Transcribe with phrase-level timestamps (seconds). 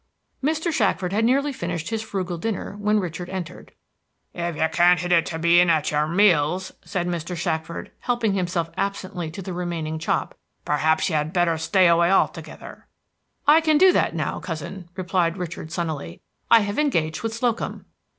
[0.43, 0.73] Mr.
[0.73, 3.71] Shackford had nearly finished his frugal dinner when Richard entered.
[4.33, 7.37] "If you can't hit it to be in at your meals," said Mr.
[7.37, 10.35] Shackford, helping himself absently to the remaining chop,
[10.65, 12.87] "perhaps you had better stop away altogether."
[13.45, 16.21] "I can do that now, cousin," replied Richard sunnily.
[16.49, 17.85] "I have engaged with Slocum."